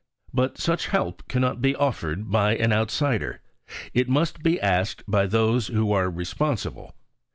But 0.33 0.57
such 0.57 0.87
help 0.87 1.27
cannot 1.27 1.61
be 1.61 1.75
offered 1.75 2.31
by 2.31 2.55
an 2.55 2.73
outsider 2.73 3.39
it 3.93 4.09
must 4.09 4.41
be 4.41 4.59
asked 4.59 5.03
by 5.07 5.27
those 5.27 5.67
who 5.67 5.91
are 5.93 6.09
responsible. 6.09 6.95